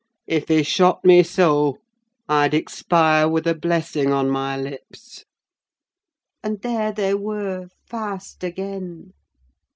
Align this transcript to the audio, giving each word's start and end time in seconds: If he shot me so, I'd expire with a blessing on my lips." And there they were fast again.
If 0.25 0.47
he 0.47 0.63
shot 0.63 1.05
me 1.05 1.21
so, 1.21 1.77
I'd 2.27 2.55
expire 2.55 3.27
with 3.27 3.45
a 3.45 3.53
blessing 3.53 4.11
on 4.11 4.31
my 4.31 4.57
lips." 4.57 5.25
And 6.41 6.59
there 6.63 6.91
they 6.91 7.13
were 7.13 7.67
fast 7.87 8.43
again. 8.43 9.13